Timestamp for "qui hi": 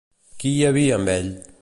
0.43-0.65